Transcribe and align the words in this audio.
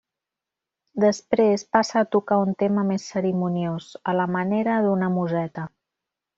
Després 1.03 1.65
passa 1.77 2.01
a 2.01 2.07
tocar 2.15 2.39
un 2.45 2.57
tema 2.65 2.87
més 2.89 3.07
cerimoniós, 3.13 3.93
a 4.15 4.19
la 4.23 4.29
manera 4.39 4.83
d'una 4.89 5.15
museta. 5.21 5.71